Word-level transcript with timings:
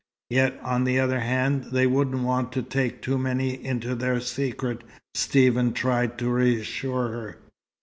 "Yet, 0.31 0.59
on 0.63 0.83
the 0.85 0.99
other 0.99 1.19
hand, 1.19 1.65
they 1.71 1.85
wouldn't 1.85 2.23
want 2.23 2.51
to 2.53 2.63
take 2.63 3.03
too 3.03 3.19
many 3.19 3.63
into 3.63 3.93
their 3.93 4.19
secret," 4.19 4.83
Stephen 5.13 5.73
tried 5.73 6.17
to 6.17 6.29
reassure 6.33 7.09
her. 7.09 7.37